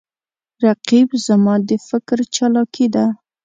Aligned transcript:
رقیب 0.65 1.09
زما 1.25 1.53
د 1.67 1.71
فکر 1.89 2.17
چالاکي 2.35 2.87
ده 2.93 3.05